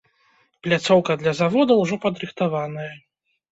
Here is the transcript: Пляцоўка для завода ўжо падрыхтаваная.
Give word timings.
Пляцоўка 0.67 1.17
для 1.25 1.35
завода 1.41 1.79
ўжо 1.83 2.01
падрыхтаваная. 2.07 2.91